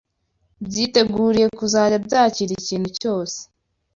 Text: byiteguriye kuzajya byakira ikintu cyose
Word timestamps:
byiteguriye 0.65 1.47
kuzajya 1.57 1.97
byakira 2.05 2.51
ikintu 2.59 2.89
cyose 2.99 3.39